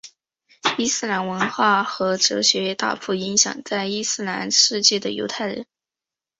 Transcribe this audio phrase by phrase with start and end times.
[0.79, 5.67] 伊斯兰文化和哲学也大幅影响在伊斯兰世界的犹太人。